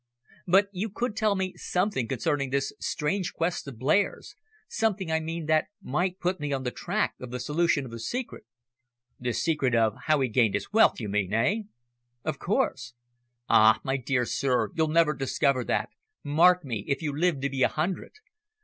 "But 0.47 0.69
you 0.71 0.89
could 0.89 1.15
tell 1.15 1.35
me 1.35 1.53
something 1.57 2.07
concerning 2.07 2.49
this 2.49 2.73
strange 2.79 3.33
quest 3.35 3.67
of 3.67 3.77
Blair's 3.77 4.35
something, 4.67 5.11
I 5.11 5.19
mean, 5.19 5.45
that 5.45 5.67
might 5.79 6.19
put 6.19 6.39
me 6.39 6.51
on 6.51 6.63
the 6.63 6.71
track 6.71 7.13
of 7.19 7.29
the 7.29 7.39
solution 7.39 7.85
of 7.85 7.91
the 7.91 7.99
secret." 7.99 8.43
"The 9.19 9.31
secret 9.31 9.75
of 9.75 9.93
how 10.07 10.19
he 10.21 10.27
gained 10.29 10.55
his 10.55 10.73
wealth, 10.73 10.99
you 10.99 11.07
mean, 11.07 11.35
eh?" 11.35 11.55
"Of 12.25 12.39
course." 12.39 12.95
"Ah, 13.47 13.79
my 13.83 13.95
dear 13.97 14.25
sir, 14.25 14.71
you'll 14.73 14.87
never 14.87 15.13
discover 15.13 15.63
that 15.65 15.89
mark 16.23 16.65
me 16.65 16.83
if 16.87 17.03
you 17.03 17.15
live 17.15 17.39
to 17.41 17.49
be 17.51 17.61
a 17.61 17.67
hundred. 17.67 18.13